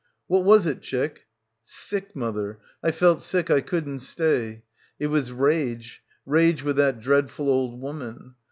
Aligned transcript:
What 0.27 0.43
was 0.43 0.65
it, 0.65 0.81
chick?... 0.81 1.27
Sick, 1.63 2.15
mother, 2.15 2.59
I 2.81 2.89
felt 2.89 3.21
sick, 3.21 3.51
I 3.51 3.61
couldn't 3.61 3.99
stay. 3.99 4.63
It 4.99 5.07
was 5.13 5.31
rage; 5.31 6.01
rage 6.25 6.63
with 6.63 6.77
that 6.77 6.99
dreadful 7.01 7.47
old 7.49 7.79
woman. 7.79 8.33